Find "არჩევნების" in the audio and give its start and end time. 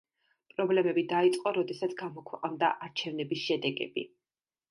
2.87-3.45